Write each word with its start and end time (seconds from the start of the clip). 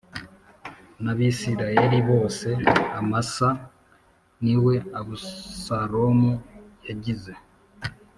n 1.03 1.05
Abisirayeli 1.13 1.99
bose 2.09 2.47
Amasa 2.99 3.49
n 3.57 3.59
ni 4.43 4.55
we 4.63 4.75
Abusalomu 4.99 6.31
yagize 6.87 7.33